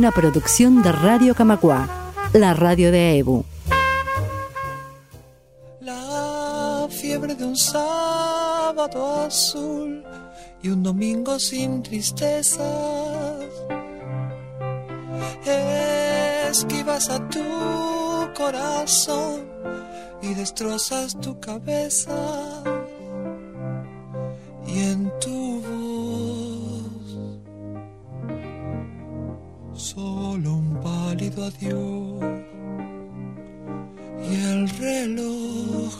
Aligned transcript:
Una 0.00 0.12
producción 0.12 0.82
de 0.82 0.92
Radio 0.92 1.34
Camacua, 1.34 1.86
la 2.32 2.54
radio 2.54 2.90
de 2.90 3.18
EBU. 3.18 3.44
La 5.82 6.88
fiebre 6.88 7.34
de 7.34 7.44
un 7.44 7.54
sábado 7.54 9.26
azul 9.26 10.02
y 10.62 10.70
un 10.70 10.82
domingo 10.82 11.38
sin 11.38 11.82
tristezas. 11.82 13.44
Esquivas 16.50 17.10
a 17.10 17.18
tu 17.28 17.44
corazón 18.34 19.44
y 20.22 20.32
destrozas 20.32 21.20
tu 21.20 21.38
cabeza. 21.40 22.62
Y 24.66 24.78
en 24.78 25.12
tu 25.20 25.62
solo 29.80 30.56
un 30.56 30.78
pálido 30.82 31.46
adiós. 31.46 32.22
Y 34.22 34.34
el 34.34 34.68
reloj 34.68 35.94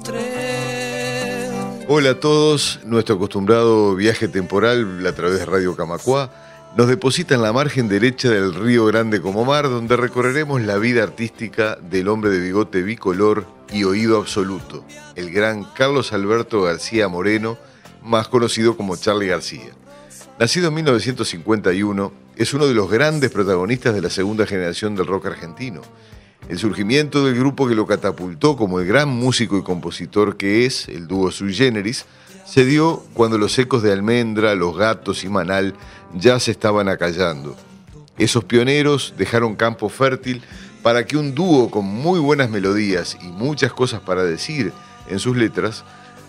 tres. 0.04 1.50
Hola 1.88 2.10
a 2.10 2.20
todos, 2.20 2.78
nuestro 2.84 3.16
acostumbrado 3.16 3.96
viaje 3.96 4.28
temporal 4.28 5.04
a 5.04 5.12
través 5.12 5.40
de 5.40 5.46
Radio 5.46 5.74
Camacua 5.74 6.30
nos 6.76 6.86
deposita 6.86 7.34
en 7.34 7.42
la 7.42 7.52
margen 7.52 7.88
derecha 7.88 8.30
del 8.30 8.54
río 8.54 8.86
Grande 8.86 9.20
como 9.20 9.44
Mar, 9.44 9.64
donde 9.64 9.96
recorreremos 9.96 10.62
la 10.62 10.78
vida 10.78 11.02
artística 11.02 11.76
del 11.76 12.06
hombre 12.08 12.30
de 12.30 12.38
bigote 12.38 12.82
bicolor 12.82 13.57
y 13.72 13.84
oído 13.84 14.18
absoluto, 14.18 14.84
el 15.14 15.30
gran 15.30 15.64
Carlos 15.64 16.12
Alberto 16.12 16.62
García 16.62 17.08
Moreno, 17.08 17.58
más 18.02 18.28
conocido 18.28 18.76
como 18.76 18.96
Charlie 18.96 19.28
García. 19.28 19.72
Nacido 20.38 20.68
en 20.68 20.74
1951, 20.74 22.12
es 22.36 22.54
uno 22.54 22.66
de 22.66 22.74
los 22.74 22.90
grandes 22.90 23.30
protagonistas 23.30 23.94
de 23.94 24.00
la 24.00 24.10
segunda 24.10 24.46
generación 24.46 24.94
del 24.94 25.06
rock 25.06 25.26
argentino. 25.26 25.82
El 26.48 26.58
surgimiento 26.58 27.24
del 27.24 27.34
grupo 27.34 27.68
que 27.68 27.74
lo 27.74 27.86
catapultó 27.86 28.56
como 28.56 28.80
el 28.80 28.86
gran 28.86 29.08
músico 29.08 29.58
y 29.58 29.62
compositor 29.62 30.36
que 30.36 30.64
es, 30.64 30.88
el 30.88 31.08
dúo 31.08 31.30
Sui 31.30 31.52
Generis, 31.52 32.06
se 32.46 32.64
dio 32.64 33.02
cuando 33.12 33.36
los 33.36 33.58
ecos 33.58 33.82
de 33.82 33.92
Almendra, 33.92 34.54
Los 34.54 34.76
Gatos 34.76 35.24
y 35.24 35.28
Manal 35.28 35.74
ya 36.14 36.40
se 36.40 36.52
estaban 36.52 36.88
acallando. 36.88 37.56
Esos 38.16 38.44
pioneros 38.44 39.14
dejaron 39.18 39.54
campo 39.54 39.88
fértil 39.88 40.42
para 40.88 41.04
que 41.04 41.18
un 41.18 41.34
dúo 41.34 41.70
con 41.70 41.84
muy 41.84 42.18
buenas 42.18 42.48
melodías 42.48 43.18
y 43.20 43.26
muchas 43.26 43.74
cosas 43.74 44.00
para 44.00 44.24
decir 44.24 44.72
en 45.10 45.18
sus 45.18 45.36
letras 45.36 45.84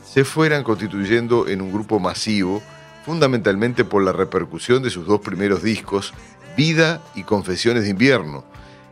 se 0.05 0.25
fueran 0.25 0.65
constituyendo 0.65 1.47
en 1.47 1.61
un 1.61 1.71
grupo 1.71 1.97
masivo, 2.01 2.61
fundamentalmente 3.05 3.85
por 3.85 4.03
la 4.03 4.11
repercusión 4.11 4.83
de 4.83 4.89
sus 4.89 5.07
dos 5.07 5.21
primeros 5.21 5.63
discos, 5.63 6.13
Vida 6.57 7.01
y 7.15 7.23
Confesiones 7.23 7.83
de 7.83 7.91
Invierno, 7.91 8.43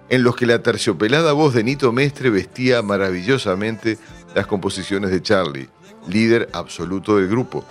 en 0.07 0.23
los 0.23 0.37
que 0.37 0.45
la 0.45 0.63
terciopelada 0.63 1.33
voz 1.33 1.53
de 1.53 1.65
Nito 1.65 1.91
Mestre 1.91 2.29
vestía 2.29 2.81
maravillosamente 2.81 3.97
las 4.35 4.47
composiciones 4.47 5.11
de 5.11 5.21
Charlie, 5.21 5.67
líder 6.07 6.47
absoluto 6.53 7.17
del 7.17 7.27
grupo. 7.27 7.65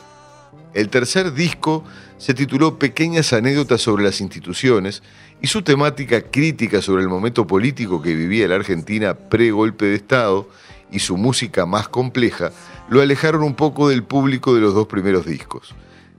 El 0.76 0.90
tercer 0.90 1.32
disco 1.32 1.84
se 2.18 2.34
tituló 2.34 2.78
Pequeñas 2.78 3.32
anécdotas 3.32 3.80
sobre 3.80 4.04
las 4.04 4.20
instituciones 4.20 5.02
y 5.40 5.46
su 5.46 5.62
temática 5.62 6.20
crítica 6.20 6.82
sobre 6.82 7.02
el 7.02 7.08
momento 7.08 7.46
político 7.46 8.02
que 8.02 8.14
vivía 8.14 8.46
la 8.46 8.56
Argentina 8.56 9.14
pre-golpe 9.14 9.86
de 9.86 9.94
Estado 9.94 10.50
y 10.92 10.98
su 10.98 11.16
música 11.16 11.64
más 11.64 11.88
compleja 11.88 12.52
lo 12.90 13.00
alejaron 13.00 13.42
un 13.42 13.54
poco 13.54 13.88
del 13.88 14.04
público 14.04 14.54
de 14.54 14.60
los 14.60 14.74
dos 14.74 14.86
primeros 14.86 15.24
discos. 15.24 15.74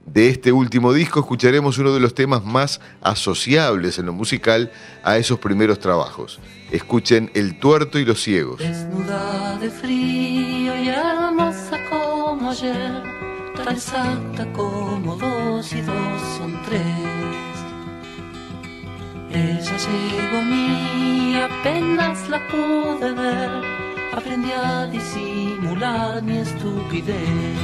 De 0.06 0.28
este 0.28 0.50
último 0.50 0.92
disco 0.92 1.20
escucharemos 1.20 1.78
uno 1.78 1.94
de 1.94 2.00
los 2.00 2.14
temas 2.14 2.44
más 2.44 2.80
asociables 3.00 4.00
en 4.00 4.06
lo 4.06 4.12
musical 4.12 4.72
a 5.04 5.18
esos 5.18 5.38
primeros 5.38 5.78
trabajos. 5.78 6.40
Escuchen 6.72 7.30
El 7.34 7.60
tuerto 7.60 8.00
y 8.00 8.04
los 8.04 8.20
ciegos. 8.20 8.58
Desnuda 8.58 9.56
de 9.58 9.70
frío 9.70 10.76
y 10.82 10.88
hermosa 10.88 11.78
como 11.88 12.50
ayer, 12.50 13.17
exacta 13.70 14.46
como 14.52 15.16
dos 15.16 15.72
y 15.72 15.80
dos 15.82 16.22
son 16.36 16.60
tres. 16.64 16.82
Ella 19.30 19.76
llegó 19.86 20.38
a 20.38 20.42
mí, 20.42 21.36
apenas 21.36 22.28
la 22.28 22.40
pude 22.48 23.12
ver, 23.12 23.50
aprendí 24.16 24.52
a 24.52 24.86
disimular 24.86 26.22
mi 26.22 26.38
estupidez. 26.38 27.58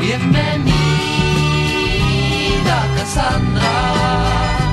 Bienvenida 0.00 0.74
Cassandra, 2.96 4.63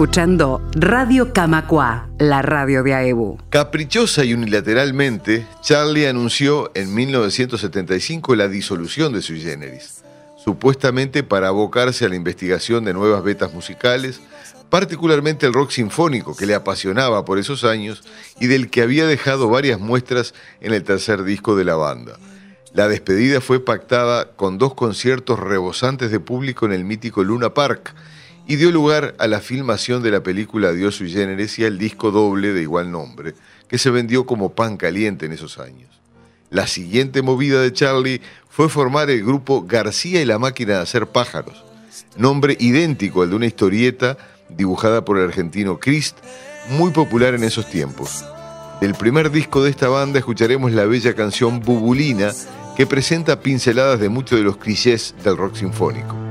escuchando 0.00 0.62
Radio 0.72 1.34
Camacua, 1.34 2.08
la 2.18 2.40
radio 2.40 2.82
de 2.82 2.94
AEBU. 2.94 3.36
Caprichosa 3.50 4.24
y 4.24 4.32
unilateralmente, 4.32 5.46
Charlie 5.60 6.06
anunció 6.06 6.70
en 6.74 6.94
1975 6.94 8.34
la 8.34 8.48
disolución 8.48 9.12
de 9.12 9.20
Sui 9.20 9.42
Generis, 9.42 10.02
supuestamente 10.42 11.22
para 11.22 11.48
abocarse 11.48 12.06
a 12.06 12.08
la 12.08 12.16
investigación 12.16 12.86
de 12.86 12.94
nuevas 12.94 13.22
vetas 13.22 13.52
musicales, 13.52 14.22
particularmente 14.70 15.44
el 15.44 15.52
rock 15.52 15.70
sinfónico 15.70 16.34
que 16.34 16.46
le 16.46 16.54
apasionaba 16.54 17.26
por 17.26 17.38
esos 17.38 17.64
años 17.64 18.02
y 18.40 18.46
del 18.46 18.70
que 18.70 18.80
había 18.80 19.06
dejado 19.06 19.50
varias 19.50 19.80
muestras 19.80 20.32
en 20.62 20.72
el 20.72 20.82
tercer 20.82 21.24
disco 21.24 21.56
de 21.56 21.66
la 21.66 21.74
banda. 21.74 22.16
La 22.72 22.88
despedida 22.88 23.42
fue 23.42 23.62
pactada 23.62 24.30
con 24.30 24.56
dos 24.56 24.72
conciertos 24.72 25.38
rebosantes 25.38 26.10
de 26.10 26.20
público 26.20 26.64
en 26.64 26.72
el 26.72 26.84
mítico 26.84 27.22
Luna 27.22 27.52
Park 27.52 27.94
y 28.50 28.56
dio 28.56 28.72
lugar 28.72 29.14
a 29.20 29.28
la 29.28 29.38
filmación 29.38 30.02
de 30.02 30.10
la 30.10 30.24
película 30.24 30.72
Dios 30.72 30.96
sui 30.96 31.08
generis 31.08 31.56
y 31.60 31.64
al 31.64 31.78
disco 31.78 32.10
doble 32.10 32.52
de 32.52 32.62
igual 32.62 32.90
nombre, 32.90 33.34
que 33.68 33.78
se 33.78 33.90
vendió 33.90 34.26
como 34.26 34.54
pan 34.54 34.76
caliente 34.76 35.26
en 35.26 35.30
esos 35.30 35.60
años. 35.60 35.88
La 36.50 36.66
siguiente 36.66 37.22
movida 37.22 37.62
de 37.62 37.72
Charlie 37.72 38.20
fue 38.48 38.68
formar 38.68 39.08
el 39.08 39.24
grupo 39.24 39.64
García 39.68 40.20
y 40.20 40.24
la 40.24 40.40
máquina 40.40 40.72
de 40.74 40.80
hacer 40.80 41.06
pájaros, 41.06 41.64
nombre 42.16 42.56
idéntico 42.58 43.22
al 43.22 43.30
de 43.30 43.36
una 43.36 43.46
historieta 43.46 44.18
dibujada 44.48 45.04
por 45.04 45.18
el 45.18 45.26
argentino 45.26 45.78
Christ, 45.78 46.16
muy 46.70 46.90
popular 46.90 47.34
en 47.34 47.44
esos 47.44 47.70
tiempos. 47.70 48.24
Del 48.80 48.94
primer 48.94 49.30
disco 49.30 49.62
de 49.62 49.70
esta 49.70 49.88
banda 49.88 50.18
escucharemos 50.18 50.72
la 50.72 50.86
bella 50.86 51.14
canción 51.14 51.60
Bubulina, 51.60 52.32
que 52.76 52.84
presenta 52.84 53.38
pinceladas 53.42 54.00
de 54.00 54.08
muchos 54.08 54.40
de 54.40 54.44
los 54.44 54.56
clichés 54.56 55.14
del 55.22 55.36
rock 55.36 55.54
sinfónico. 55.54 56.29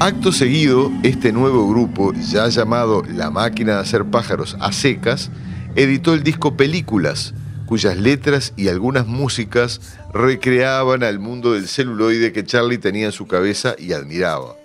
Acto 0.00 0.32
seguido, 0.32 0.92
este 1.02 1.32
nuevo 1.32 1.66
grupo, 1.66 2.12
ya 2.12 2.46
llamado 2.48 3.02
La 3.08 3.30
Máquina 3.30 3.76
de 3.76 3.80
Hacer 3.80 4.04
Pájaros 4.04 4.54
a 4.60 4.70
Secas, 4.70 5.30
editó 5.76 6.12
el 6.12 6.22
disco 6.22 6.58
Películas, 6.58 7.32
cuyas 7.64 7.96
letras 7.96 8.52
y 8.58 8.68
algunas 8.68 9.06
músicas 9.06 9.80
recreaban 10.12 11.02
al 11.04 11.20
mundo 11.20 11.54
del 11.54 11.68
celuloide 11.68 12.34
que 12.34 12.44
Charlie 12.44 12.76
tenía 12.76 13.06
en 13.06 13.12
su 13.12 13.26
cabeza 13.26 13.76
y 13.78 13.94
admiraba. 13.94 14.56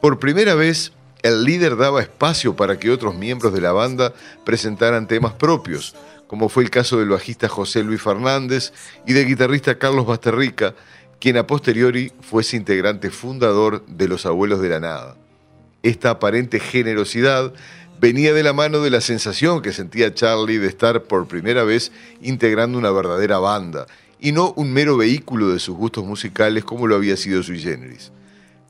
Por 0.00 0.18
primera 0.18 0.56
vez, 0.56 0.90
el 1.22 1.44
líder 1.44 1.76
daba 1.76 2.02
espacio 2.02 2.56
para 2.56 2.76
que 2.76 2.90
otros 2.90 3.14
miembros 3.14 3.52
de 3.52 3.60
la 3.60 3.70
banda 3.70 4.12
presentaran 4.44 5.06
temas 5.06 5.34
propios, 5.34 5.94
como 6.26 6.48
fue 6.48 6.64
el 6.64 6.70
caso 6.70 6.98
del 6.98 7.10
bajista 7.10 7.48
José 7.48 7.84
Luis 7.84 8.02
Fernández 8.02 8.72
y 9.06 9.12
del 9.12 9.28
guitarrista 9.28 9.78
Carlos 9.78 10.06
Basterrica, 10.06 10.74
quien 11.20 11.36
a 11.36 11.46
posteriori 11.46 12.12
fuese 12.20 12.56
integrante 12.56 13.10
fundador 13.10 13.84
de 13.86 14.08
Los 14.08 14.24
Abuelos 14.24 14.60
de 14.60 14.70
la 14.70 14.80
Nada. 14.80 15.16
Esta 15.82 16.10
aparente 16.10 16.58
generosidad 16.58 17.52
venía 18.00 18.32
de 18.32 18.42
la 18.42 18.54
mano 18.54 18.80
de 18.80 18.90
la 18.90 19.02
sensación 19.02 19.60
que 19.60 19.72
sentía 19.72 20.14
Charlie 20.14 20.58
de 20.58 20.66
estar 20.66 21.02
por 21.02 21.28
primera 21.28 21.62
vez 21.62 21.92
integrando 22.22 22.78
una 22.78 22.90
verdadera 22.90 23.38
banda 23.38 23.86
y 24.18 24.32
no 24.32 24.52
un 24.56 24.72
mero 24.72 24.96
vehículo 24.96 25.50
de 25.50 25.58
sus 25.58 25.76
gustos 25.76 26.04
musicales 26.04 26.64
como 26.64 26.86
lo 26.86 26.96
había 26.96 27.16
sido 27.18 27.42
sui 27.42 27.60
generis. 27.60 28.12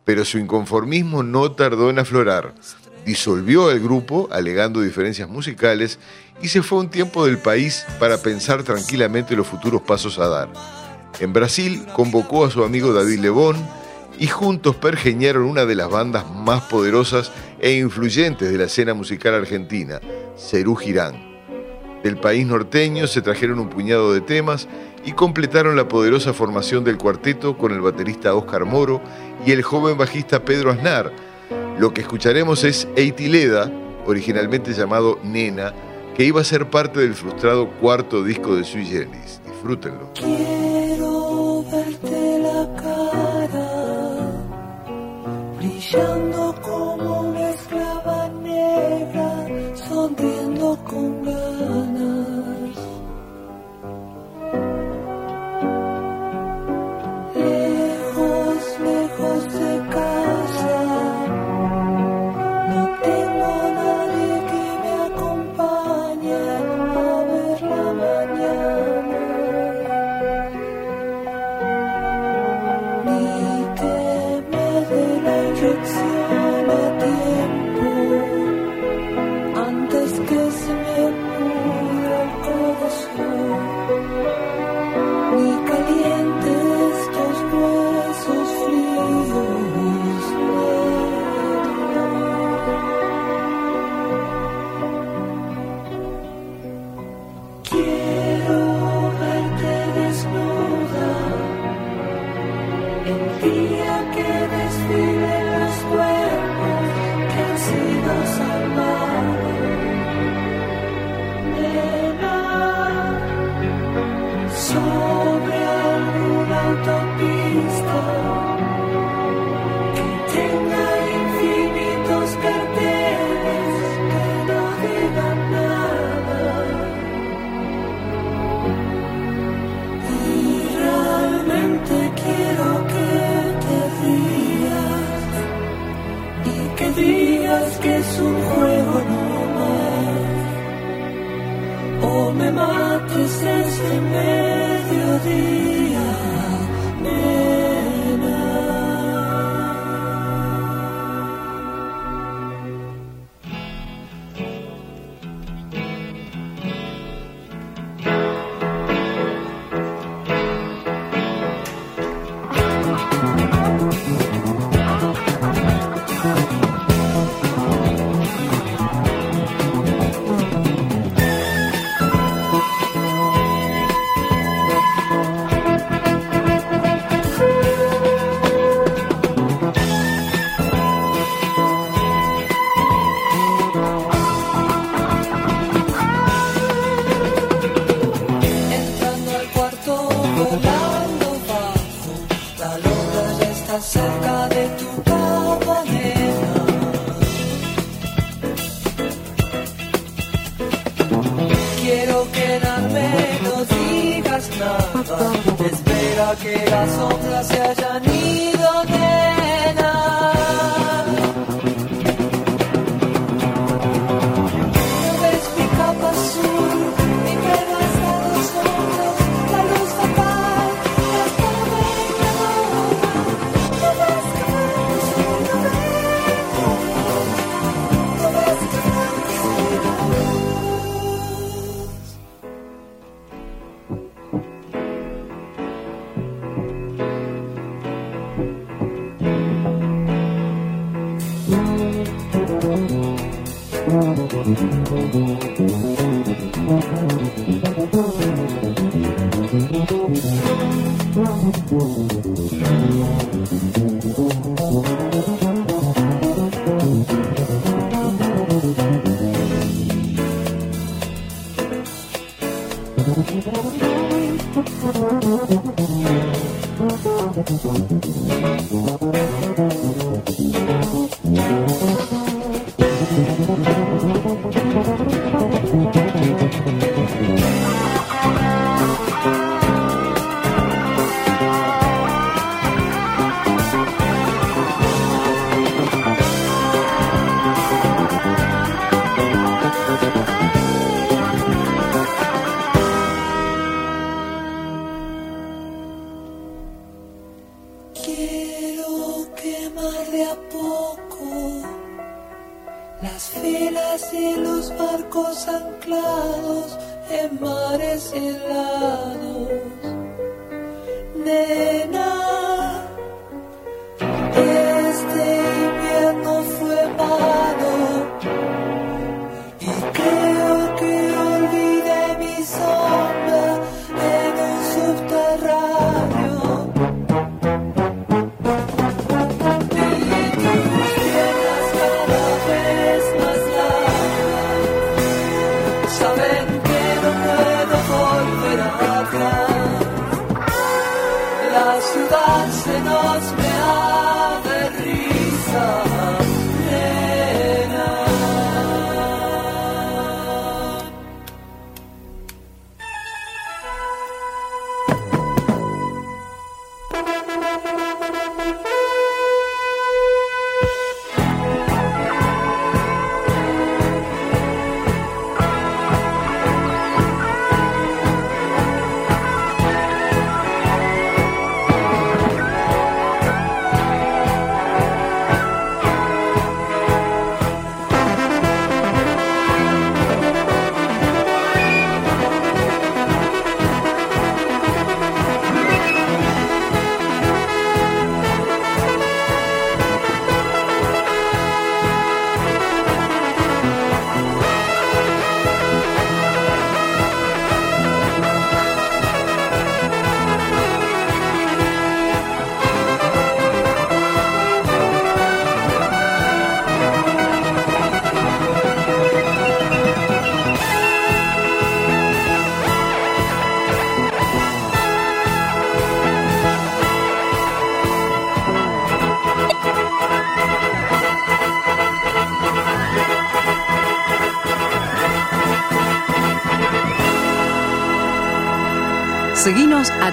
Pero 0.04 0.24
su 0.24 0.38
inconformismo 0.38 1.22
no 1.22 1.52
tardó 1.52 1.88
en 1.88 2.00
aflorar. 2.00 2.54
Disolvió 3.06 3.70
el 3.70 3.80
grupo 3.80 4.28
alegando 4.32 4.80
diferencias 4.80 5.28
musicales 5.28 6.00
y 6.42 6.48
se 6.48 6.62
fue 6.62 6.80
un 6.80 6.90
tiempo 6.90 7.26
del 7.26 7.38
país 7.38 7.86
para 8.00 8.18
pensar 8.18 8.64
tranquilamente 8.64 9.36
los 9.36 9.46
futuros 9.46 9.82
pasos 9.82 10.18
a 10.18 10.28
dar. 10.28 10.79
En 11.18 11.32
Brasil 11.32 11.84
convocó 11.94 12.44
a 12.44 12.50
su 12.50 12.62
amigo 12.62 12.92
David 12.92 13.18
Lebón 13.18 13.56
y 14.18 14.26
juntos 14.26 14.76
pergeñaron 14.76 15.44
una 15.44 15.64
de 15.64 15.74
las 15.74 15.90
bandas 15.90 16.24
más 16.30 16.62
poderosas 16.64 17.32
e 17.58 17.72
influyentes 17.72 18.50
de 18.50 18.58
la 18.58 18.64
escena 18.64 18.94
musical 18.94 19.34
argentina, 19.34 20.00
Cerú 20.36 20.76
Girán. 20.76 21.30
Del 22.02 22.18
país 22.18 22.46
norteño 22.46 23.06
se 23.06 23.20
trajeron 23.20 23.58
un 23.58 23.68
puñado 23.68 24.12
de 24.12 24.20
temas 24.20 24.68
y 25.04 25.12
completaron 25.12 25.76
la 25.76 25.88
poderosa 25.88 26.32
formación 26.32 26.84
del 26.84 26.98
cuarteto 26.98 27.56
con 27.56 27.72
el 27.72 27.80
baterista 27.80 28.34
Oscar 28.34 28.64
Moro 28.64 29.00
y 29.46 29.52
el 29.52 29.62
joven 29.62 29.98
bajista 29.98 30.44
Pedro 30.44 30.70
Aznar. 30.70 31.12
Lo 31.78 31.92
que 31.92 32.02
escucharemos 32.02 32.64
es 32.64 32.88
Eitileda, 32.96 33.70
originalmente 34.06 34.72
llamado 34.72 35.18
Nena, 35.22 35.74
que 36.14 36.24
iba 36.24 36.40
a 36.40 36.44
ser 36.44 36.68
parte 36.68 37.00
del 37.00 37.14
frustrado 37.14 37.70
cuarto 37.80 38.22
disco 38.22 38.56
de 38.56 38.64
Sui 38.64 38.84
Generis. 38.84 39.39
Disfrútenlo. 39.60 40.08
Quiero 40.14 41.62
verte 41.70 42.38
la 42.38 42.66
cara 42.80 43.68
brillando 45.58 46.54
como 46.62 47.20
una 47.28 47.50
esclava 47.50 48.28
negra, 48.42 49.46
sonriendo 49.86 50.78
con 50.84 51.19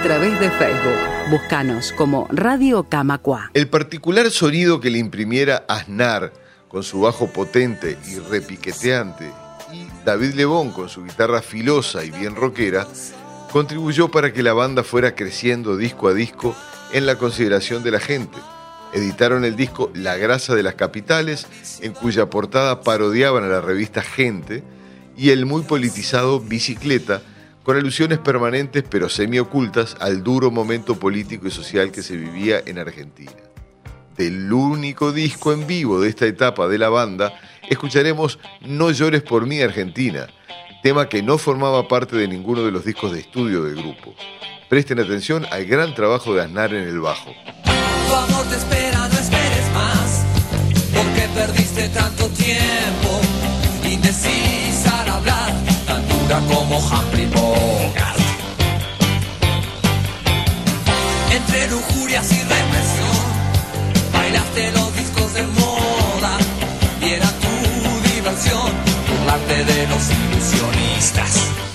través 0.07 0.39
de 0.39 0.49
Facebook. 0.51 1.29
Búscanos 1.29 1.91
como 1.91 2.29
Radio 2.31 2.83
Camacua. 2.83 3.51
El 3.53 3.67
particular 3.67 4.31
sonido 4.31 4.79
que 4.79 4.89
le 4.89 4.99
imprimiera 4.99 5.65
Aznar 5.67 6.31
con 6.69 6.83
su 6.83 7.01
bajo 7.01 7.27
potente 7.27 7.97
y 8.07 8.17
repiqueteante 8.17 9.29
y 9.73 9.85
David 10.05 10.35
Lebón 10.35 10.71
con 10.71 10.87
su 10.87 11.03
guitarra 11.03 11.41
filosa 11.41 12.05
y 12.05 12.11
bien 12.11 12.37
rockera 12.37 12.87
contribuyó 13.51 14.09
para 14.09 14.31
que 14.31 14.43
la 14.43 14.53
banda 14.53 14.81
fuera 14.85 15.13
creciendo 15.13 15.75
disco 15.75 16.07
a 16.07 16.13
disco 16.13 16.55
en 16.93 17.05
la 17.05 17.17
consideración 17.17 17.83
de 17.83 17.91
la 17.91 17.99
gente. 17.99 18.37
Editaron 18.93 19.43
el 19.43 19.57
disco 19.57 19.91
La 19.93 20.15
grasa 20.15 20.55
de 20.55 20.63
las 20.63 20.75
capitales, 20.75 21.47
en 21.81 21.91
cuya 21.91 22.29
portada 22.29 22.79
parodiaban 22.79 23.43
a 23.43 23.47
la 23.47 23.59
revista 23.59 24.01
Gente, 24.01 24.63
y 25.17 25.31
el 25.31 25.45
muy 25.45 25.63
politizado 25.63 26.39
Bicicleta, 26.39 27.21
con 27.67 27.75
alusiones 27.75 28.19
permanentes 28.19 28.85
pero 28.89 29.09
semiocultas 29.09 29.97
al 29.99 30.23
duro 30.23 30.51
momento 30.51 30.97
político 30.97 31.49
y 31.49 31.51
social 31.51 31.91
que 31.91 32.01
se 32.01 32.15
vivía 32.15 32.61
en 32.65 32.79
Argentina. 32.79 33.33
Del 34.15 34.53
único 34.53 35.11
disco 35.11 35.51
en 35.51 35.67
vivo 35.67 35.99
de 35.99 36.07
esta 36.07 36.25
etapa 36.27 36.69
de 36.69 36.77
la 36.77 36.87
banda, 36.87 37.37
escucharemos 37.69 38.39
No 38.61 38.89
llores 38.91 39.21
por 39.21 39.45
mí 39.45 39.59
Argentina, 39.59 40.27
tema 40.81 41.09
que 41.09 41.21
no 41.21 41.37
formaba 41.37 41.89
parte 41.89 42.15
de 42.15 42.29
ninguno 42.29 42.63
de 42.63 42.71
los 42.71 42.85
discos 42.85 43.11
de 43.11 43.19
estudio 43.19 43.65
del 43.65 43.75
grupo. 43.75 44.15
Presten 44.69 45.01
atención 45.01 45.45
al 45.51 45.65
gran 45.65 45.93
trabajo 45.93 46.33
de 46.33 46.43
Aznar 46.43 46.73
en 46.73 46.87
el 46.87 47.01
bajo. 47.01 47.33
Tu 47.65 48.15
amor 48.15 48.45
te 48.45 48.55
espera, 48.55 49.09
no 49.09 49.19
esperes 49.19 49.71
más, 49.73 50.25
porque 50.93 51.27
perdiste 51.35 51.89
tanto 51.89 52.29
tiempo, 52.29 53.19
como 56.35 56.77
Humphrey 56.79 57.25
Bogart. 57.27 58.19
Entre 61.31 61.67
lujurias 61.69 62.31
y 62.31 62.39
represión, 62.39 63.17
bailaste 64.11 64.71
los 64.73 64.95
discos 64.95 65.33
de 65.33 65.43
moda, 65.43 66.37
y 67.01 67.15
tu 67.15 68.13
diversión, 68.13 68.71
burlarte 69.07 69.63
de 69.63 69.87
los 69.87 70.03
ilusionistas. 70.09 71.66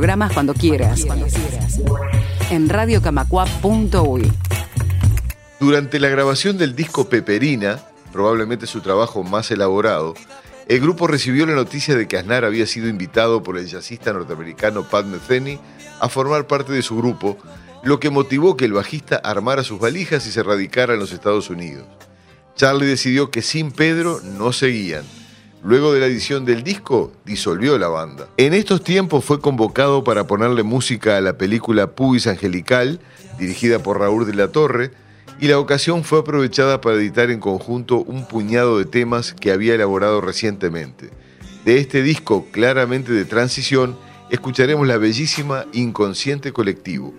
Programas 0.00 0.32
cuando 0.32 0.54
quieras. 0.54 1.04
En 2.48 2.70
radiocamacua.uy. 2.70 4.32
Durante 5.60 6.00
la 6.00 6.08
grabación 6.08 6.56
del 6.56 6.74
disco 6.74 7.10
Peperina, 7.10 7.78
probablemente 8.10 8.66
su 8.66 8.80
trabajo 8.80 9.22
más 9.22 9.50
elaborado, 9.50 10.14
el 10.68 10.80
grupo 10.80 11.06
recibió 11.06 11.44
la 11.44 11.54
noticia 11.54 11.96
de 11.96 12.08
que 12.08 12.16
Aznar 12.16 12.46
había 12.46 12.64
sido 12.64 12.88
invitado 12.88 13.42
por 13.42 13.58
el 13.58 13.66
jazzista 13.66 14.14
norteamericano 14.14 14.84
Pat 14.84 15.04
Metheny 15.04 15.60
a 16.00 16.08
formar 16.08 16.46
parte 16.46 16.72
de 16.72 16.80
su 16.80 16.96
grupo, 16.96 17.36
lo 17.84 18.00
que 18.00 18.08
motivó 18.08 18.56
que 18.56 18.64
el 18.64 18.72
bajista 18.72 19.16
armara 19.16 19.64
sus 19.64 19.80
valijas 19.80 20.26
y 20.26 20.32
se 20.32 20.42
radicara 20.42 20.94
en 20.94 21.00
los 21.00 21.12
Estados 21.12 21.50
Unidos. 21.50 21.84
Charlie 22.56 22.86
decidió 22.86 23.30
que 23.30 23.42
sin 23.42 23.70
Pedro 23.70 24.22
no 24.22 24.54
seguían. 24.54 25.04
Luego 25.62 25.92
de 25.92 26.00
la 26.00 26.06
edición 26.06 26.46
del 26.46 26.62
disco, 26.62 27.12
disolvió 27.26 27.78
la 27.78 27.88
banda. 27.88 28.28
En 28.38 28.54
estos 28.54 28.82
tiempos 28.82 29.24
fue 29.24 29.40
convocado 29.40 30.04
para 30.04 30.26
ponerle 30.26 30.62
música 30.62 31.18
a 31.18 31.20
la 31.20 31.36
película 31.36 31.94
Puis 31.94 32.26
Angelical, 32.26 32.98
dirigida 33.38 33.78
por 33.82 33.98
Raúl 33.98 34.26
de 34.26 34.34
la 34.34 34.48
Torre, 34.48 34.90
y 35.38 35.48
la 35.48 35.58
ocasión 35.58 36.02
fue 36.02 36.20
aprovechada 36.20 36.80
para 36.80 36.96
editar 36.96 37.30
en 37.30 37.40
conjunto 37.40 37.98
un 37.98 38.26
puñado 38.26 38.78
de 38.78 38.86
temas 38.86 39.34
que 39.34 39.52
había 39.52 39.74
elaborado 39.74 40.20
recientemente. 40.20 41.10
De 41.64 41.78
este 41.78 42.02
disco 42.02 42.46
claramente 42.50 43.12
de 43.12 43.26
transición, 43.26 43.98
escucharemos 44.30 44.86
la 44.86 44.96
bellísima 44.96 45.66
Inconsciente 45.72 46.52
Colectivo. 46.52 47.12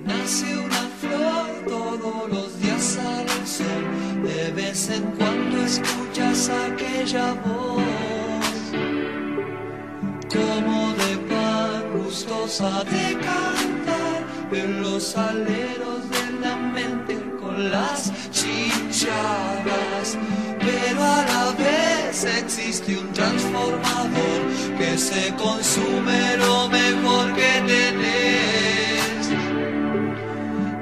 Gustosa 12.52 12.84
de 12.84 13.14
cantar 13.16 14.24
en 14.52 14.82
los 14.82 15.16
aleros 15.16 16.10
de 16.10 16.40
la 16.42 16.56
mente 16.58 17.18
con 17.40 17.72
las 17.72 18.12
chinchadas. 18.32 20.18
Pero 20.60 21.02
a 21.02 21.24
la 21.32 21.52
vez 21.58 22.26
existe 22.26 22.98
un 22.98 23.12
transformador 23.14 24.42
que 24.78 24.98
se 24.98 25.34
consume 25.36 26.38
lo 26.38 26.68
mejor 26.68 27.34
que 27.34 27.64
tenés 27.68 28.32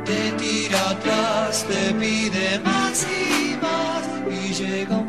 te 0.05 0.32
tira 0.43 0.89
atrás, 0.89 1.65
te 1.69 1.93
pide 1.93 2.60
más 2.60 3.05
y 3.05 3.55
más 3.62 4.03
y 4.27 4.53
llega 4.53 4.97
un 4.97 5.09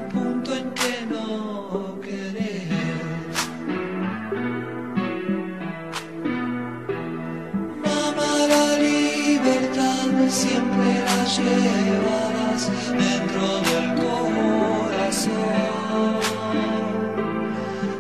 siempre 10.31 11.03
la 11.05 11.25
llevarás 11.25 12.71
dentro 12.87 13.61
del 13.69 13.87
corazón. 14.01 15.31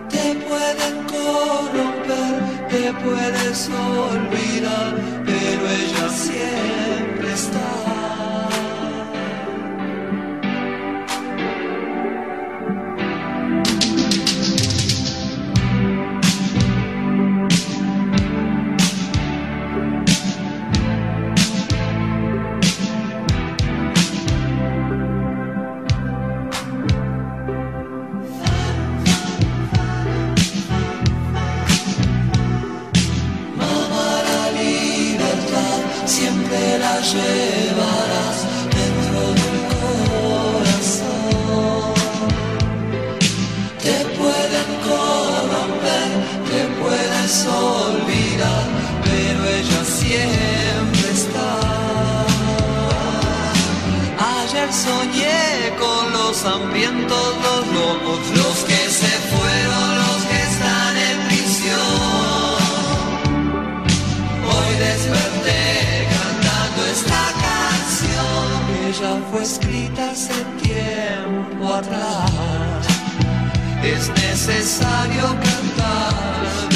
Te 0.08 0.34
pueden 0.48 0.94
corromper, 1.14 2.34
te 2.68 2.92
puedes 3.02 3.68
olvidar, 3.68 4.94
pero 5.24 5.62
ella 5.68 6.08
siempre 6.08 7.32
está. 7.32 7.79
Con 55.78 56.12
los 56.12 56.44
hambrientos, 56.44 57.34
los 57.46 57.66
locos, 57.78 58.20
los 58.36 58.56
que 58.68 58.82
se 59.00 59.12
fueron, 59.32 59.96
los 60.02 60.20
que 60.28 60.38
están 60.50 60.96
en 61.08 61.18
prisión. 61.28 62.60
Hoy 64.52 64.70
desperté 64.86 66.08
cantando 66.14 66.80
esta 66.96 67.22
canción. 67.46 68.48
Ella 68.88 69.12
fue 69.30 69.42
escrita 69.42 70.10
hace 70.10 70.38
tiempo 70.62 71.74
atrás. 71.74 72.86
Es 73.82 74.08
necesario 74.08 75.22
cantar 75.22 76.69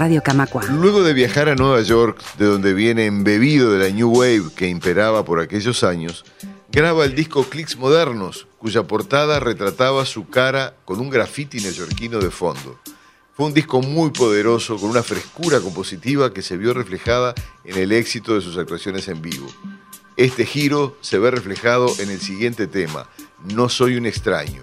Radio 0.00 0.22
Camacua. 0.22 0.64
Luego 0.64 1.02
de 1.02 1.12
viajar 1.12 1.50
a 1.50 1.54
Nueva 1.54 1.82
York, 1.82 2.22
de 2.38 2.46
donde 2.46 2.72
viene 2.72 3.04
embebido 3.04 3.70
de 3.70 3.86
la 3.86 3.94
New 3.94 4.08
Wave 4.08 4.44
que 4.56 4.66
imperaba 4.66 5.26
por 5.26 5.40
aquellos 5.40 5.84
años, 5.84 6.24
graba 6.72 7.04
el 7.04 7.14
disco 7.14 7.44
Clicks 7.44 7.76
Modernos, 7.76 8.46
cuya 8.56 8.84
portada 8.84 9.40
retrataba 9.40 10.06
su 10.06 10.26
cara 10.30 10.74
con 10.86 11.00
un 11.00 11.10
graffiti 11.10 11.60
neoyorquino 11.60 12.18
de 12.18 12.30
fondo. 12.30 12.80
Fue 13.34 13.44
un 13.44 13.52
disco 13.52 13.82
muy 13.82 14.08
poderoso, 14.08 14.78
con 14.78 14.88
una 14.88 15.02
frescura 15.02 15.60
compositiva 15.60 16.32
que 16.32 16.40
se 16.40 16.56
vio 16.56 16.72
reflejada 16.72 17.34
en 17.66 17.76
el 17.76 17.92
éxito 17.92 18.34
de 18.34 18.40
sus 18.40 18.56
actuaciones 18.56 19.06
en 19.08 19.20
vivo. 19.20 19.48
Este 20.16 20.46
giro 20.46 20.96
se 21.02 21.18
ve 21.18 21.30
reflejado 21.30 21.90
en 21.98 22.08
el 22.08 22.22
siguiente 22.22 22.66
tema, 22.66 23.06
No 23.54 23.68
soy 23.68 23.96
un 23.96 24.06
extraño. 24.06 24.62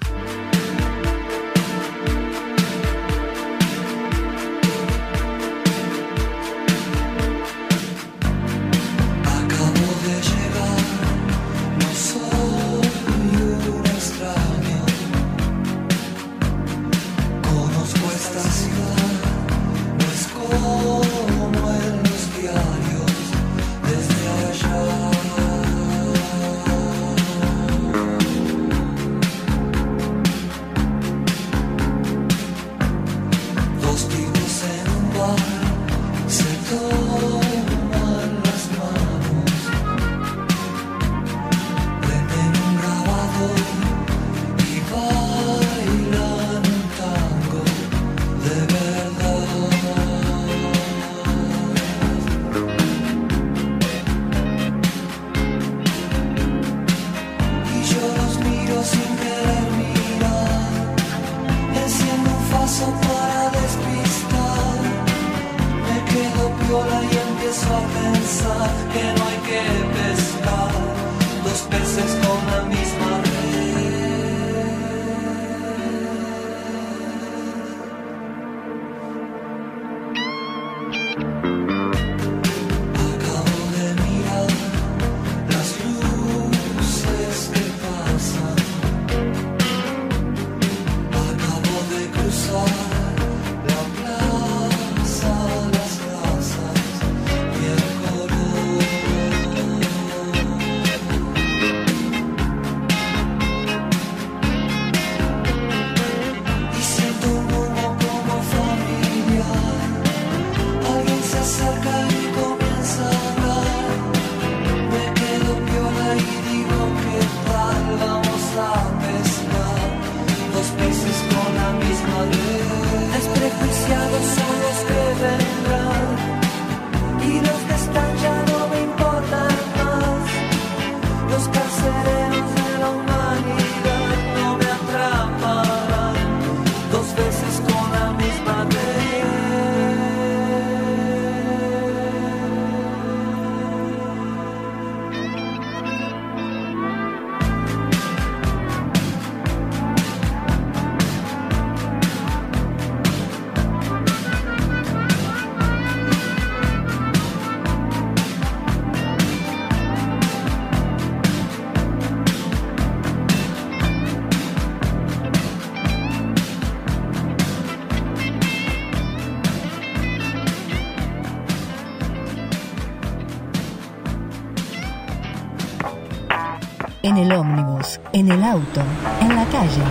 En 179.22 179.36
la 179.36 179.46
calle. 179.46 179.84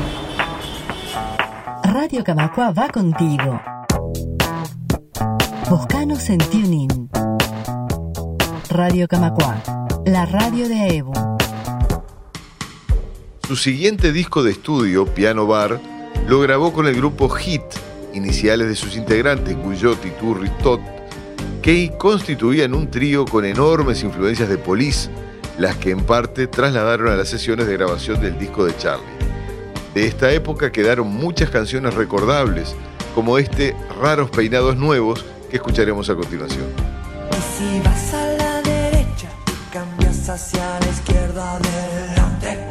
Radio 1.85 2.25
Camacua 2.25 2.73
va 2.73 2.89
contigo. 2.89 3.61
Buscanos 5.71 6.29
en 6.31 6.39
TuneIn. 6.39 7.09
Radio 8.69 9.07
Camacua, 9.07 9.63
la 10.05 10.27
radio 10.27 10.69
de 10.69 10.81
Aebu. 10.81 11.13
Su 13.47 13.55
siguiente 13.55 14.11
disco 14.11 14.43
de 14.43 14.51
estudio, 14.51 15.07
Piano 15.07 15.47
Bar, 15.47 15.81
lo 16.27 16.41
grabó 16.41 16.73
con 16.73 16.89
el 16.89 16.97
grupo 16.97 17.29
Hit, 17.29 17.63
iniciales 18.15 18.67
de 18.67 18.75
sus 18.75 18.97
integrantes, 18.97 19.57
Guyot, 19.57 20.05
Iturri, 20.05 20.51
Tot, 20.63 20.81
que 21.63 21.93
constituían 21.97 22.75
un 22.75 22.91
trío 22.91 23.27
con 23.27 23.45
enormes 23.45 24.03
influencias 24.03 24.49
de 24.49 24.59
Police, 24.59 25.09
las 25.59 25.77
que 25.77 25.91
en 25.91 26.05
parte 26.05 26.47
trasladaron 26.47 27.09
a 27.09 27.17
las 27.17 27.29
sesiones 27.29 27.67
de 27.67 27.77
grabación 27.77 28.21
del 28.21 28.39
disco 28.39 28.65
de 28.65 28.77
Charlie. 28.77 29.07
De 29.95 30.07
esta 30.07 30.31
época 30.31 30.71
quedaron 30.71 31.09
muchas 31.09 31.49
canciones 31.49 31.95
recordables, 31.95 32.75
como 33.15 33.39
este 33.39 33.75
Raros 33.99 34.29
Peinados 34.29 34.77
Nuevos 34.77 35.25
que 35.51 35.57
escucharemos 35.57 36.11
a 36.11 36.15
continuación. 36.15 36.67
Y 37.31 37.35
si 37.57 37.81
vas 37.81 38.13
a 38.13 38.27
la 38.33 38.61
derecha 38.61 39.29
y 39.47 39.73
cambias 39.73 40.29
hacia 40.29 40.79
la 40.81 40.87
izquierda 40.87 41.57
adelante, 41.57 42.67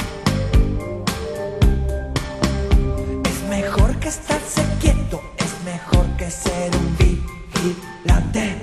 es 3.27 3.49
mejor 3.49 3.95
que 3.95 4.09
estarse 4.09 4.61
quieto, 4.79 5.19
es 5.37 5.65
mejor 5.65 6.05
que 6.17 6.29
ser 6.29 6.71
un 6.75 6.95
vigilante. 6.97 8.59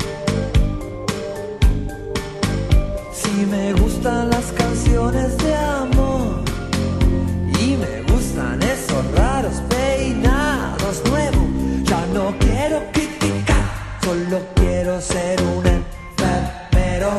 Si 3.12 3.46
me 3.46 3.72
las 4.42 4.52
canciones 4.52 5.38
de 5.38 5.54
amor 5.54 6.42
y 7.60 7.76
me 7.76 8.02
gustan 8.12 8.60
esos 8.62 9.04
raros 9.16 9.62
peinados 9.68 11.02
nuevos, 11.08 11.48
ya 11.84 12.04
no 12.12 12.34
quiero 12.40 12.82
criticar, 12.92 13.64
solo 14.02 14.40
quiero 14.56 15.00
ser 15.00 15.40
un 15.42 15.64
enfermero. 15.66 17.10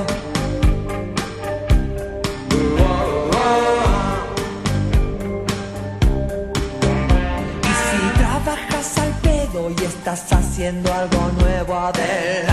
Y 7.69 7.73
si 7.85 8.19
trabajas 8.19 8.97
al 8.97 9.11
pedo 9.21 9.69
y 9.69 9.85
estás 9.85 10.33
haciendo 10.33 10.93
algo 10.93 11.31
nuevo, 11.39 11.73
adelante. 11.75 12.52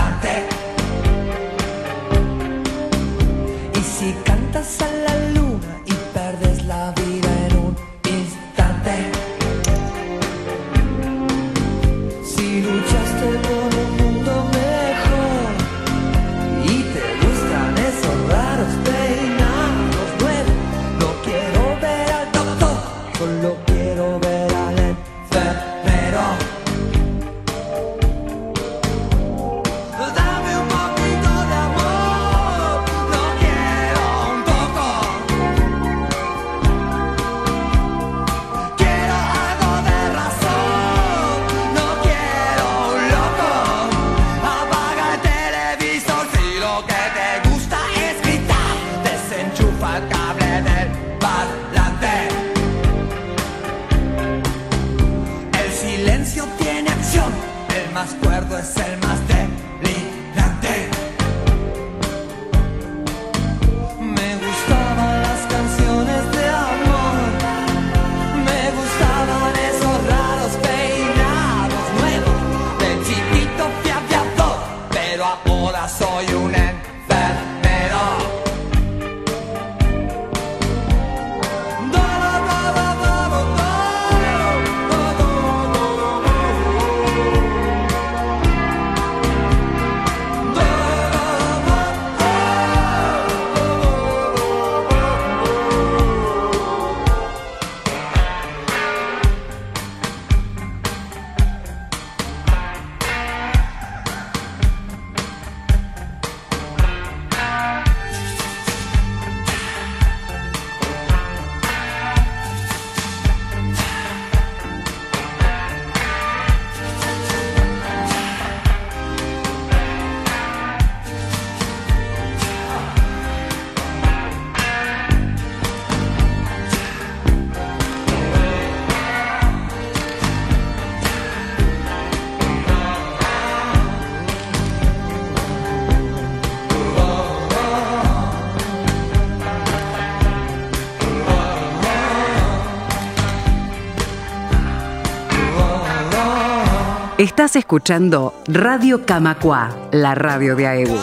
Estás 147.21 147.55
escuchando 147.55 148.33
Radio 148.47 149.05
Camacua, 149.05 149.89
la 149.91 150.15
radio 150.15 150.55
de 150.55 150.65
AEBU. 150.65 150.97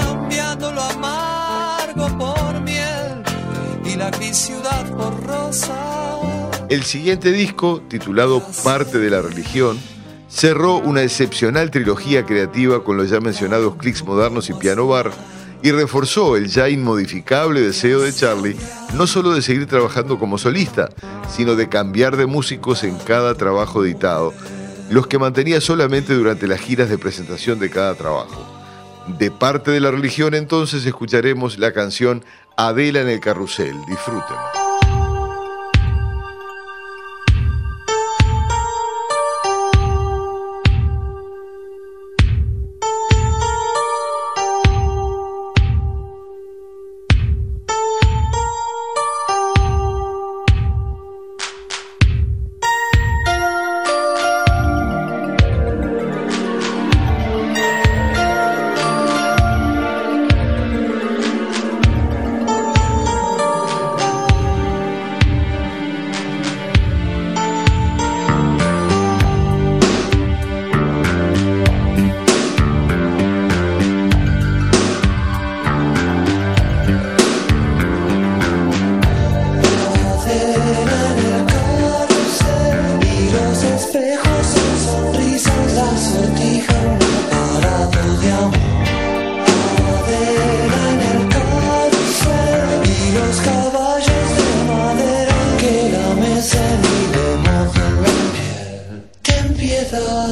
cambiando 0.00 0.72
lo 0.72 0.82
amargo 0.82 2.18
por 2.18 2.60
miel 2.62 3.22
y 3.84 3.94
la 3.94 4.10
gris 4.10 4.36
ciudad 4.36 4.90
por 4.96 5.24
rosa. 5.24 5.76
El 6.68 6.82
siguiente 6.82 7.30
disco, 7.30 7.80
titulado 7.88 8.42
Parte 8.64 8.98
de 8.98 9.08
la 9.08 9.22
religión, 9.22 9.78
cerró 10.28 10.78
una 10.78 11.02
excepcional 11.02 11.70
trilogía 11.70 12.26
creativa 12.26 12.82
con 12.82 12.96
los 12.96 13.08
ya 13.08 13.20
mencionados 13.20 13.76
clics 13.76 14.02
modernos 14.02 14.50
y 14.50 14.54
piano 14.54 14.88
bar 14.88 15.12
y 15.62 15.70
reforzó 15.70 16.36
el 16.36 16.48
ya 16.48 16.68
inmodificable 16.68 17.60
deseo 17.60 18.00
de 18.00 18.12
Charlie 18.12 18.56
no 18.94 19.06
solo 19.06 19.32
de 19.32 19.42
seguir 19.42 19.66
trabajando 19.66 20.18
como 20.18 20.38
solista, 20.38 20.88
sino 21.28 21.54
de 21.54 21.68
cambiar 21.68 22.16
de 22.16 22.26
músicos 22.26 22.82
en 22.82 22.98
cada 22.98 23.34
trabajo 23.36 23.84
editado, 23.84 24.32
los 24.90 25.06
que 25.06 25.18
mantenía 25.18 25.60
solamente 25.60 26.14
durante 26.14 26.46
las 26.46 26.60
giras 26.60 26.88
de 26.88 26.98
presentación 26.98 27.58
de 27.58 27.70
cada 27.70 27.94
trabajo. 27.94 28.44
De 29.18 29.30
parte 29.30 29.70
de 29.70 29.80
la 29.80 29.90
religión 29.90 30.34
entonces 30.34 30.84
escucharemos 30.84 31.58
la 31.58 31.72
canción 31.72 32.24
Adela 32.56 33.00
en 33.00 33.08
el 33.08 33.20
carrusel. 33.20 33.74
Disfruten. 33.88 34.65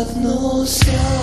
have 0.06 0.16
no 0.16 0.64
sound. 0.64 1.13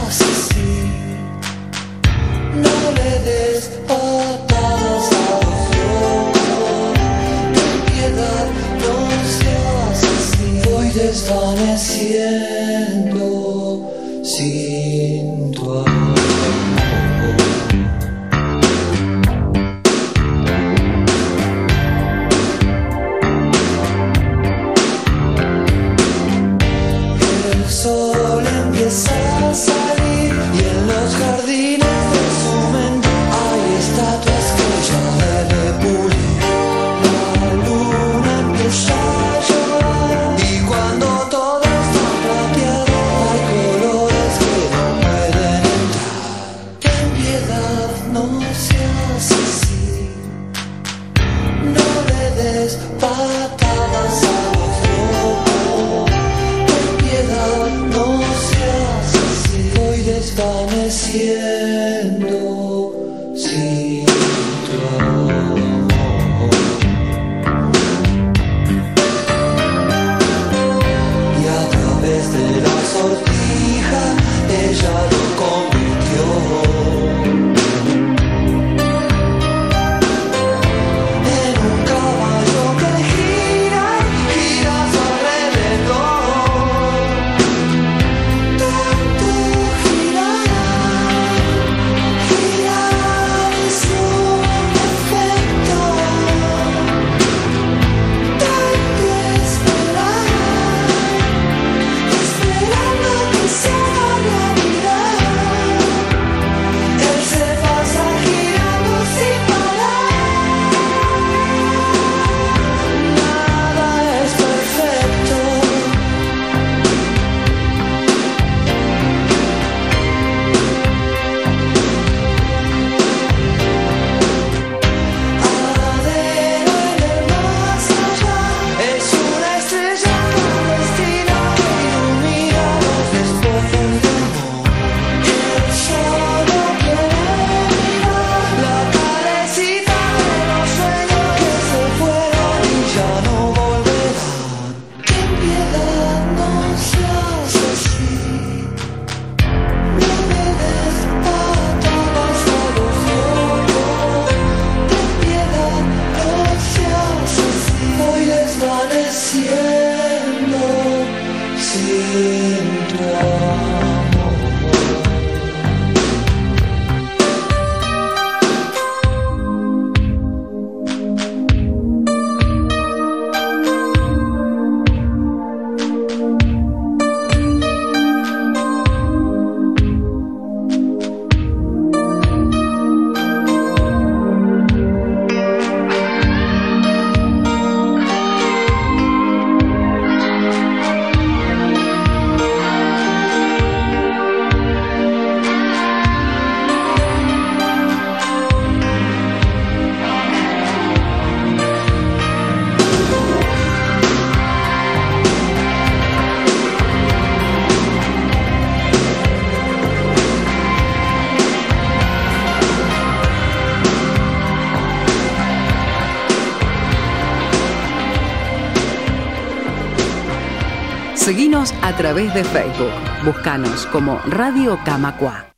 Través 222.02 222.34
de 222.34 222.43
Facebook. 222.43 222.91
Búscanos 223.24 223.86
como 223.91 224.18
Radio 224.26 224.80
Camacua. 224.84 225.51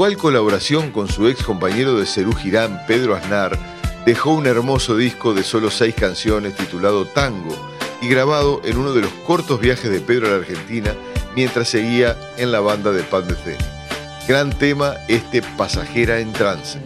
Una 0.00 0.08
puntual 0.08 0.22
colaboración 0.22 0.92
con 0.92 1.08
su 1.08 1.28
ex 1.28 1.42
compañero 1.42 1.98
de 1.98 2.06
Cerú 2.06 2.32
Girán, 2.32 2.86
Pedro 2.86 3.14
Aznar, 3.14 3.58
dejó 4.06 4.32
un 4.32 4.46
hermoso 4.46 4.96
disco 4.96 5.34
de 5.34 5.42
solo 5.42 5.70
seis 5.70 5.94
canciones 5.94 6.56
titulado 6.56 7.04
Tango 7.04 7.54
y 8.00 8.08
grabado 8.08 8.62
en 8.64 8.78
uno 8.78 8.94
de 8.94 9.02
los 9.02 9.12
cortos 9.26 9.60
viajes 9.60 9.90
de 9.90 10.00
Pedro 10.00 10.28
a 10.28 10.30
la 10.30 10.36
Argentina 10.36 10.94
mientras 11.36 11.68
seguía 11.68 12.16
en 12.38 12.50
la 12.50 12.60
banda 12.60 12.92
de 12.92 13.02
Pan 13.02 13.28
de 13.28 13.34
Ceni. 13.34 13.58
Gran 14.26 14.48
tema 14.58 14.94
este 15.06 15.42
Pasajera 15.42 16.18
en 16.18 16.32
Trance. 16.32 16.78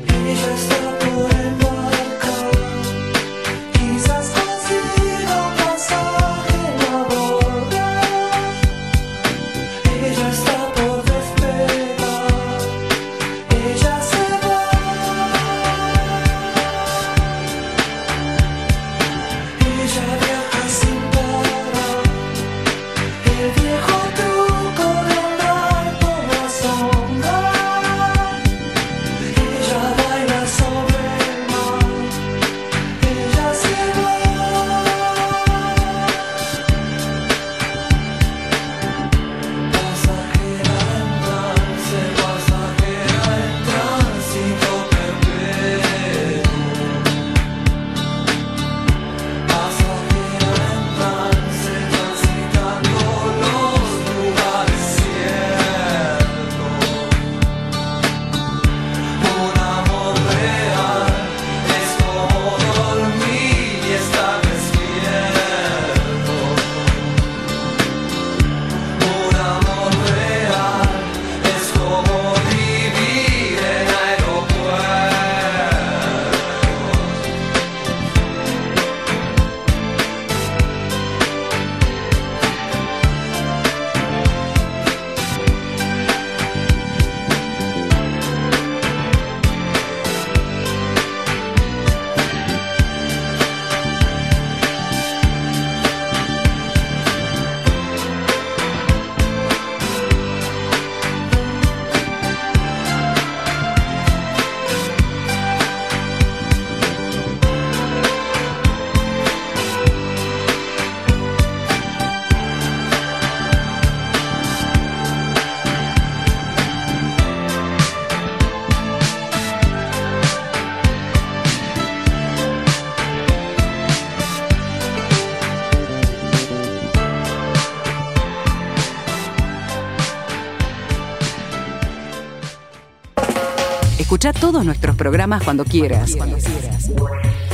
Todos 134.55 134.67
nuestros 134.67 134.95
programas 134.95 135.43
cuando 135.43 135.65
quieras. 135.65 136.13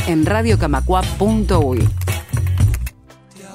En 0.06 0.26
radiocamacua.uy. 0.26 1.88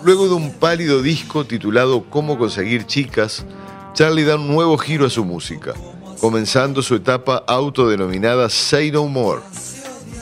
Luego 0.04 0.28
de 0.28 0.34
un 0.34 0.52
pálido 0.54 1.04
disco 1.04 1.46
titulado 1.46 2.10
Cómo 2.10 2.40
conseguir 2.40 2.88
chicas, 2.88 3.46
Charlie 3.94 4.24
da 4.24 4.38
un 4.38 4.48
nuevo 4.48 4.80
giro 4.80 5.06
a 5.06 5.12
su 5.12 5.24
música, 5.24 5.76
comenzando 6.20 6.82
su 6.82 6.96
etapa 6.96 7.44
autodenominada 7.48 8.50
Say 8.50 8.90
No 8.90 9.06
More. 9.06 9.42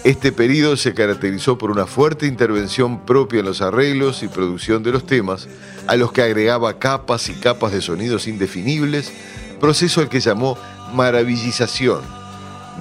Este 0.04 0.34
periodo 0.34 0.76
se 0.76 0.94
caracterizó 0.94 1.58
por 1.58 1.72
una 1.72 1.86
fuerte 1.86 2.28
intervención 2.28 3.06
propia 3.06 3.40
en 3.40 3.46
los 3.46 3.62
arreglos 3.62 4.22
y 4.22 4.28
producción 4.28 4.84
de 4.84 4.92
los 4.92 5.06
temas, 5.06 5.48
a 5.88 5.96
los 5.96 6.12
que 6.12 6.24
agregaba 6.24 6.78
capas 6.78 7.30
y 7.30 7.36
capas 7.36 7.72
de 7.72 7.82
sonidos 7.82 8.28
indefinibles, 8.28 9.14
proceso 9.62 10.02
al 10.02 10.10
que 10.10 10.20
llamó 10.20 10.58
maravillización. 10.94 12.23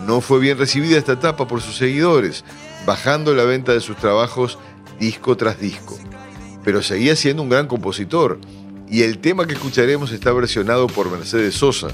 No 0.06 0.20
fue 0.20 0.40
bien 0.40 0.58
recibida 0.58 0.98
esta 0.98 1.12
etapa 1.12 1.46
por 1.46 1.60
sus 1.60 1.76
seguidores, 1.76 2.44
bajando 2.86 3.34
la 3.34 3.44
venta 3.44 3.72
de 3.72 3.80
sus 3.80 3.96
trabajos 3.96 4.58
disco 4.98 5.36
tras 5.36 5.60
disco. 5.60 5.98
Pero 6.64 6.82
seguía 6.82 7.16
siendo 7.16 7.42
un 7.42 7.48
gran 7.48 7.66
compositor, 7.66 8.38
y 8.88 9.02
el 9.02 9.18
tema 9.18 9.46
que 9.46 9.54
escucharemos 9.54 10.12
está 10.12 10.32
versionado 10.32 10.86
por 10.86 11.10
Mercedes 11.10 11.54
Sosa, 11.54 11.88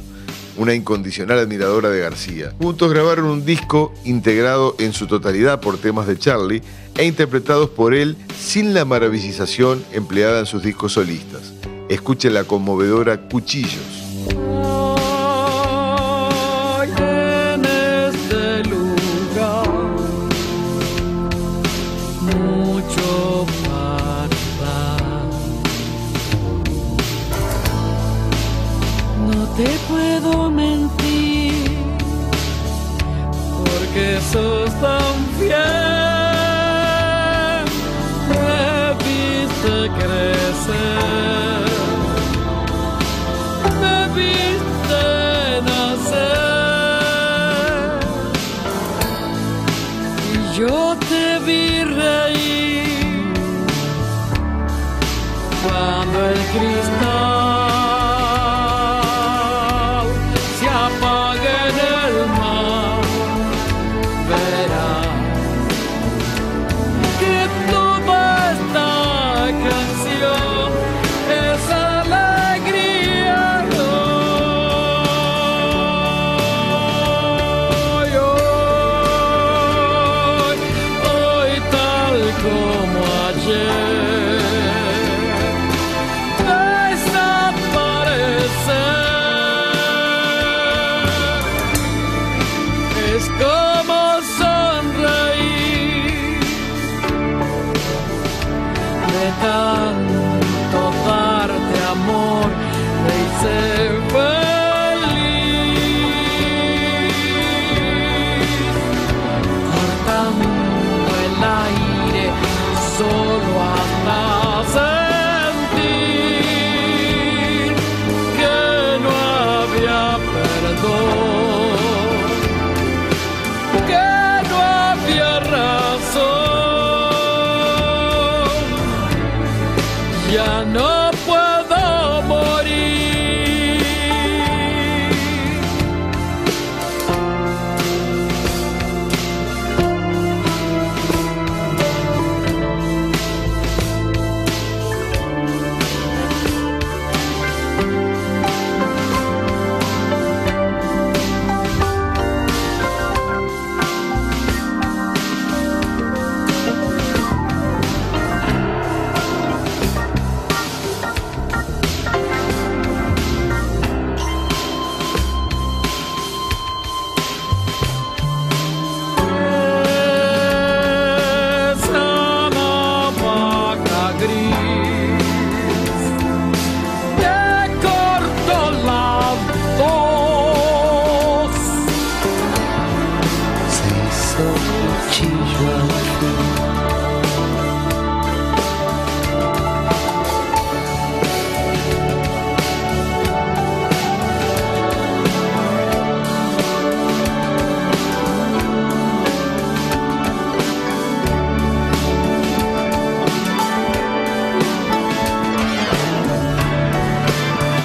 una 0.57 0.75
incondicional 0.75 1.39
admiradora 1.39 1.91
de 1.91 2.01
García. 2.01 2.53
Juntos 2.59 2.93
grabaron 2.93 3.27
un 3.27 3.45
disco 3.45 3.95
integrado 4.05 4.75
en 4.79 4.93
su 4.93 5.07
totalidad 5.07 5.61
por 5.61 5.79
temas 5.79 6.07
de 6.07 6.19
Charlie 6.19 6.63
e 6.97 7.05
interpretados 7.05 7.71
por 7.71 7.95
él 7.95 8.17
sin 8.37 8.75
la 8.75 8.85
maravillización 8.85 9.85
empleada 9.93 10.41
en 10.41 10.47
sus 10.47 10.63
discos 10.63 10.95
solistas. 10.95 11.53
Escuchen 11.89 12.35
la 12.35 12.45
conmovedora 12.45 13.29
Cuchillos. 13.29 13.98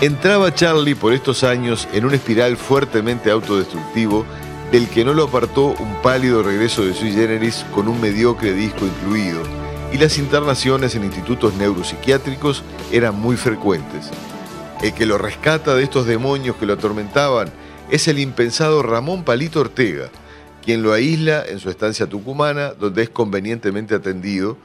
Entraba 0.04 0.54
Charlie 0.54 0.96
por 0.96 1.14
estos 1.14 1.46
años 1.46 1.88
en 1.94 2.04
un 2.04 2.14
espiral 2.14 2.58
fuertemente 2.58 3.32
autodestructivo 3.32 4.26
del 4.70 4.90
que 4.90 5.06
no 5.06 5.14
lo 5.14 5.24
apartó 5.24 5.68
un 5.68 6.02
pálido 6.02 6.44
regreso 6.44 6.84
de 6.84 6.94
sui 6.94 7.14
generis 7.14 7.66
con 7.74 7.88
un 7.88 8.02
mediocre 8.02 8.52
disco 8.52 8.86
incluido, 8.86 9.42
y 9.94 9.98
las 9.98 10.18
internaciones 10.18 10.96
en 10.96 11.06
institutos 11.06 11.54
neuropsiquiátricos 11.54 12.64
eran 12.92 13.18
muy 13.18 13.38
frecuentes. 13.38 14.10
El 14.82 14.94
que 14.94 15.06
lo 15.06 15.18
rescata 15.18 15.74
de 15.74 15.84
estos 15.84 16.06
demonios 16.06 16.58
que 16.58 16.66
lo 16.66 16.74
atormentaban 16.74 17.50
es 17.90 18.10
el 18.10 18.20
impensado 18.20 18.84
Ramón 18.84 19.24
Palito 19.24 19.62
Ortega, 19.62 20.10
quien 20.66 20.84
lo 20.84 20.92
aísla 20.92 21.46
en 21.48 21.60
su 21.60 21.70
estancia 21.70 22.08
tucumana, 22.08 22.74
donde 22.74 23.04
es 23.04 23.10
convenientemente 23.10 23.96
atendido, 23.96 24.58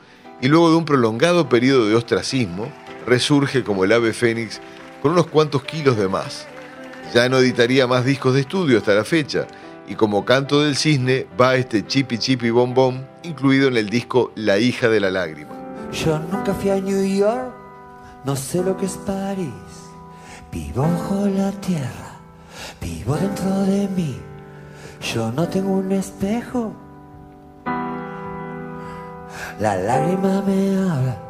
y 0.43 0.49
luego 0.49 0.71
de 0.71 0.79
un 0.79 0.85
prolongado 0.85 1.49
periodo 1.49 1.87
de 1.87 1.95
ostracismo, 1.95 2.73
resurge 3.07 3.63
como 3.63 3.85
el 3.85 3.93
ave 3.93 4.13
fénix 4.13 4.61
con 5.03 5.13
unos 5.13 5.27
cuantos 5.27 5.63
kilos 5.63 5.97
de 5.97 6.09
más. 6.09 6.47
Ya 7.15 7.29
no 7.29 7.39
editaría 7.39 7.87
más 7.87 8.05
discos 8.05 8.35
de 8.35 8.41
estudio 8.41 8.79
hasta 8.79 8.95
la 8.95 9.05
fecha, 9.05 9.47
y 9.87 9.95
como 9.95 10.25
canto 10.25 10.63
del 10.63 10.77
cisne 10.77 11.27
va 11.41 11.57
este 11.57 11.87
chipi 11.87 12.19
chipi 12.19 12.51
bom 12.51 12.75
bom, 12.75 13.03
incluido 13.23 13.69
en 13.69 13.77
el 13.77 13.89
disco 13.89 14.33
La 14.35 14.59
hija 14.59 14.89
de 14.89 15.01
la 15.01 15.11
lágrima. 15.11 15.51
Yo 15.93 16.19
nunca 16.19 16.53
fui 16.53 16.71
a 16.71 16.77
New 16.77 17.05
York, 17.05 17.55
no 18.25 18.37
sé 18.37 18.63
lo 18.63 18.77
que 18.77 18.87
es 18.87 18.99
París. 18.99 19.49
Vivo 20.53 20.83
bajo 20.83 21.27
la 21.27 21.51
tierra, 21.53 22.19
vivo 22.81 23.17
dentro 23.17 23.51
de 23.63 23.89
mí. 23.89 24.19
Yo 25.01 25.33
no 25.33 25.49
tengo 25.49 25.73
un 25.73 25.93
espejo. 25.93 26.75
La 29.61 29.77
lágrima 29.77 30.43
me 30.43 30.77
habla 30.79 31.28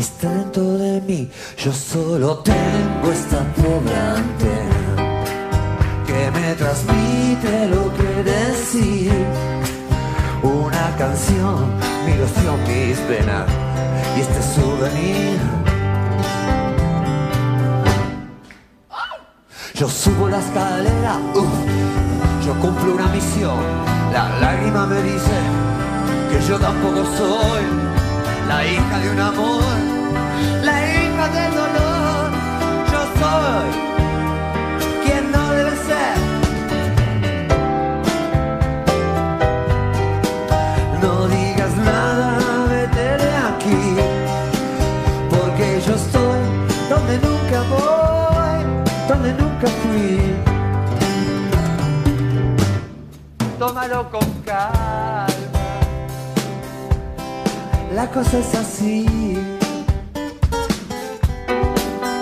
está 0.00 0.28
dentro 0.28 0.76
de 0.78 1.00
mí. 1.02 1.30
Yo 1.56 1.72
solo 1.72 2.38
tengo 2.38 3.12
esta 3.12 3.40
pobre 3.54 3.96
antena 3.96 4.84
que 6.06 6.30
me 6.30 6.54
transmite 6.54 7.68
lo 7.68 7.92
que 7.94 8.22
decir. 8.24 9.12
Una 10.42 10.96
canción, 10.98 11.72
mi 12.04 12.12
ilusión, 12.12 12.58
mis 12.66 12.98
penas 13.00 13.46
y 14.16 14.20
este 14.20 14.42
souvenir. 14.42 15.38
Yo 19.74 19.88
subo 19.88 20.28
la 20.28 20.38
escalera, 20.38 21.18
uf, 21.34 22.46
yo 22.46 22.54
cumplo 22.60 22.94
una 22.94 23.08
misión. 23.08 23.58
La 24.12 24.28
lágrima 24.38 24.86
me 24.86 25.02
dice 25.02 25.36
que 26.30 26.46
yo 26.46 26.58
tampoco 26.58 27.04
soy 27.16 28.03
la 28.48 28.66
hija 28.66 28.98
de 28.98 29.10
un 29.10 29.20
amor, 29.20 29.62
la 30.62 30.76
hija 30.94 31.28
del 31.28 31.54
dolor. 31.54 32.30
Yo 32.92 33.00
soy 33.20 33.68
quien 35.04 35.32
no 35.32 35.50
debe 35.52 35.76
ser. 35.88 36.16
No 41.02 41.26
digas 41.28 41.76
nada, 41.76 42.66
vete 42.68 43.06
de 43.24 43.32
aquí, 43.50 43.82
porque 45.30 45.80
yo 45.86 45.94
estoy 45.94 46.40
donde 46.88 47.18
nunca 47.26 47.62
voy, 47.74 48.58
donde 49.08 49.32
nunca 49.32 49.66
fui. 49.82 50.20
Tómalo 53.58 54.10
con 54.10 54.33
la 58.04 58.10
cosa 58.10 58.38
es 58.38 58.54
así. 58.54 59.06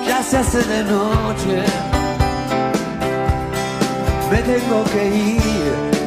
Ya 0.06 0.22
se 0.22 0.36
hace 0.36 0.62
de 0.62 0.84
noche, 0.84 1.56
me 4.30 4.38
tengo 4.42 4.84
que 4.92 5.08
ir. 5.08 6.01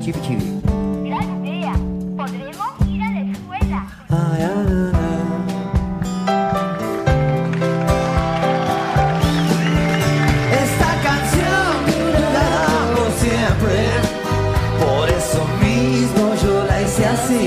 Chipi 0.00 0.20
chipi. 0.22 0.46
Gran 1.04 1.44
idea. 1.44 1.74
Podremos 2.16 2.70
ir 2.88 3.02
a 3.02 3.10
la 3.10 3.20
escuela. 3.32 3.86
Ay. 4.08 4.40
Esta 10.64 10.90
canción 11.06 11.72
durará 11.86 12.56
por 12.96 13.10
siempre. 13.20 13.76
Por 14.80 15.06
eso 15.10 15.42
mismo 15.60 16.34
yo 16.42 16.64
la 16.64 16.80
hice 16.80 17.04
así. 17.06 17.44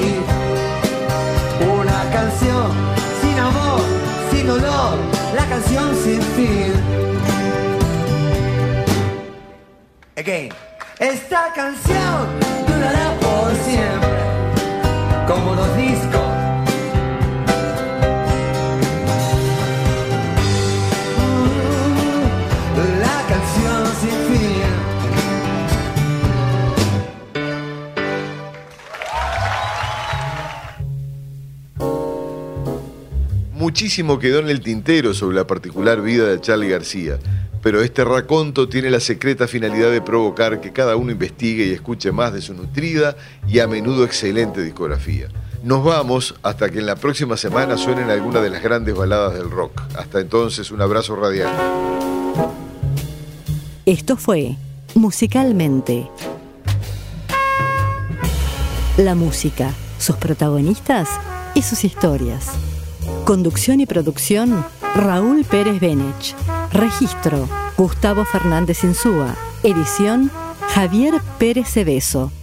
Una 1.80 2.00
canción 2.12 2.72
sin 3.22 3.40
amor, 3.40 3.82
sin 4.32 4.46
dolor, 4.46 4.98
la 5.36 5.46
canción 5.48 5.96
sin 6.04 6.22
fin. 6.36 6.74
Again. 10.16 10.54
Esta 11.00 11.52
canción 11.54 12.03
muchísimo 33.74 34.18
quedó 34.18 34.40
en 34.40 34.50
el 34.50 34.62
tintero 34.62 35.14
sobre 35.14 35.36
la 35.36 35.46
particular 35.46 36.02
vida 36.02 36.28
de 36.28 36.40
Charlie 36.40 36.70
García, 36.70 37.20
pero 37.62 37.82
este 37.82 38.06
raconto 38.06 38.70
tiene 38.70 38.90
la 38.90 39.00
secreta 39.00 39.48
finalidad 39.48 39.92
de 39.92 40.00
provocar 40.00 40.62
que 40.62 40.72
cada 40.72 40.96
uno 40.96 41.12
investigue 41.12 41.66
y 41.66 41.72
escuche 41.74 42.12
más 42.12 42.32
de 42.34 42.42
su 42.42 42.54
nutrida 42.54 43.18
y 43.48 43.60
a 43.60 43.68
menudo 43.68 44.06
excelente 44.06 44.62
discografía. 44.62 45.28
Nos 45.64 45.82
vamos 45.82 46.36
hasta 46.44 46.70
que 46.70 46.80
en 46.80 46.86
la 46.86 46.98
próxima 46.98 47.38
semana 47.38 47.78
suenen 47.78 48.10
algunas 48.10 48.44
de 48.44 48.50
las 48.50 48.62
grandes 48.62 48.94
baladas 48.94 49.34
del 49.34 49.50
rock. 49.50 49.82
Hasta 49.98 50.20
entonces, 50.20 50.72
un 50.72 50.82
abrazo 50.82 51.16
radial. 51.16 51.50
Esto 53.86 54.18
fue 54.18 54.58
Musicalmente. 54.94 56.10
La 58.98 59.16
música, 59.16 59.74
sus 60.00 60.18
protagonistas 60.18 61.10
y 61.56 61.62
sus 61.62 61.86
historias. 61.86 62.52
Conducción 63.24 63.80
y 63.80 63.86
producción, 63.86 64.66
Raúl 64.96 65.46
Pérez 65.46 65.80
Benech. 65.80 66.36
Registro, 66.74 67.48
Gustavo 67.78 68.26
Fernández 68.26 68.84
Insúa. 68.84 69.34
Edición, 69.64 70.30
Javier 70.74 71.22
Pérez 71.40 71.70
Cebeso. 71.70 72.34